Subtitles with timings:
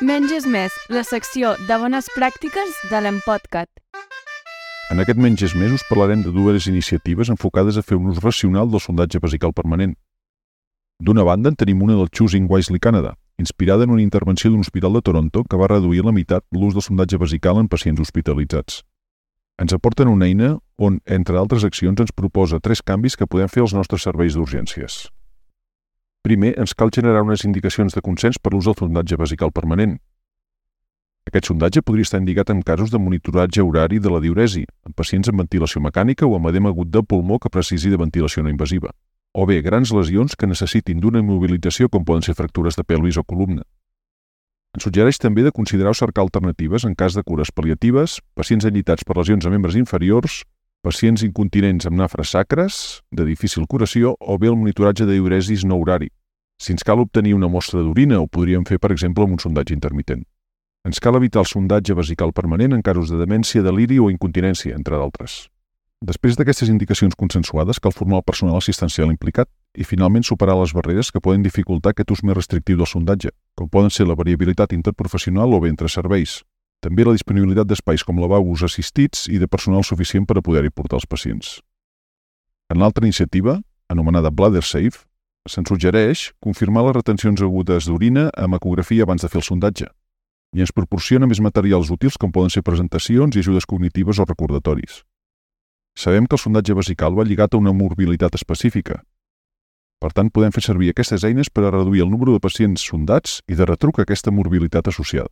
[0.00, 3.68] Menys és més, la secció de bones pràctiques de l'Empodcat.
[4.88, 8.22] En aquest Menys és més us parlarem de dues iniciatives enfocades a fer un ús
[8.24, 9.92] racional del sondatge vesical permanent.
[11.04, 14.96] D'una banda, en tenim una del Choosing Wisely Canada, inspirada en una intervenció d'un hospital
[14.96, 18.80] de Toronto que va reduir a la meitat l'ús del sondatge vesical en pacients hospitalitzats.
[19.60, 23.68] Ens aporten una eina on, entre altres accions, ens proposa tres canvis que podem fer
[23.68, 25.10] als nostres serveis d'urgències.
[26.22, 29.94] Primer, ens cal generar unes indicacions de consens per l'ús del sondatge vesical permanent.
[31.30, 35.30] Aquest sondatge podria estar indicat en casos de monitoratge horari de la diuresi, en pacients
[35.32, 38.92] amb ventilació mecànica o amb edema agut de pulmó que precisi de ventilació no invasiva,
[39.32, 43.24] o bé grans lesions que necessitin d'una immobilització com poden ser fractures de pelvis o
[43.24, 43.64] columna.
[44.76, 49.06] Ens suggereix també de considerar o cercar alternatives en cas de cures paliatives, pacients allitats
[49.08, 50.44] per lesions a membres inferiors,
[50.80, 55.76] pacients incontinents amb nafres sacres, de difícil curació, o bé el monitoratge de diuresis no
[55.76, 56.08] horari.
[56.60, 59.76] Si ens cal obtenir una mostra d'orina, ho podríem fer, per exemple, amb un sondatge
[59.76, 60.24] intermitent.
[60.84, 64.96] Ens cal evitar el sondatge vesical permanent en casos de demència, deliri o incontinència, entre
[64.96, 65.48] d'altres.
[66.00, 71.12] Després d'aquestes indicacions consensuades, cal formar el personal assistencial implicat i, finalment, superar les barreres
[71.12, 75.52] que poden dificultar aquest ús més restrictiu del sondatge, com poden ser la variabilitat interprofessional
[75.52, 76.40] o bé entre serveis,
[76.80, 81.00] també la disponibilitat d'espais com lavabos assistits i de personal suficient per a poder-hi portar
[81.00, 81.60] els pacients.
[82.72, 85.04] En l'altra iniciativa, anomenada Bladder Safe,
[85.48, 89.88] se'n suggereix confirmar les retencions agudes d'orina amb ecografia abans de fer el sondatge
[90.54, 95.02] i ens proporciona més materials útils com poden ser presentacions i ajudes cognitives o recordatoris.
[95.94, 99.02] Sabem que el sondatge vesical va lligat a una morbilitat específica.
[100.00, 103.40] Per tant, podem fer servir aquestes eines per a reduir el número de pacients sondats
[103.46, 105.28] i de retruc aquesta morbilitat associada.